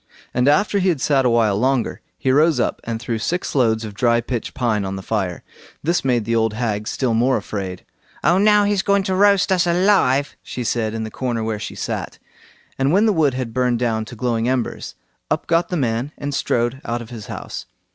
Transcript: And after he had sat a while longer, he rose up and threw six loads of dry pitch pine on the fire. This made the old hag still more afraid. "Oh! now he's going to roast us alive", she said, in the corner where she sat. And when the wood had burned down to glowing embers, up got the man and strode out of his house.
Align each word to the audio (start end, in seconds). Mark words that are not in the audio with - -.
And 0.33 0.47
after 0.47 0.79
he 0.79 0.89
had 0.89 0.99
sat 0.99 1.25
a 1.25 1.29
while 1.29 1.55
longer, 1.59 2.01
he 2.17 2.31
rose 2.31 2.59
up 2.59 2.81
and 2.85 2.99
threw 2.99 3.19
six 3.19 3.53
loads 3.53 3.85
of 3.85 3.93
dry 3.93 4.19
pitch 4.19 4.55
pine 4.55 4.83
on 4.83 4.95
the 4.95 5.03
fire. 5.03 5.43
This 5.83 6.03
made 6.03 6.25
the 6.25 6.35
old 6.35 6.53
hag 6.55 6.87
still 6.87 7.13
more 7.13 7.37
afraid. 7.37 7.85
"Oh! 8.23 8.39
now 8.39 8.63
he's 8.63 8.81
going 8.81 9.03
to 9.03 9.13
roast 9.15 9.51
us 9.51 9.67
alive", 9.67 10.35
she 10.41 10.63
said, 10.63 10.95
in 10.95 11.03
the 11.03 11.11
corner 11.11 11.43
where 11.43 11.59
she 11.59 11.75
sat. 11.75 12.17
And 12.79 12.91
when 12.91 13.05
the 13.05 13.13
wood 13.13 13.35
had 13.35 13.53
burned 13.53 13.77
down 13.77 14.05
to 14.05 14.15
glowing 14.15 14.49
embers, 14.49 14.95
up 15.29 15.45
got 15.45 15.69
the 15.69 15.77
man 15.77 16.13
and 16.17 16.33
strode 16.33 16.81
out 16.83 17.03
of 17.03 17.11
his 17.11 17.27
house. 17.27 17.67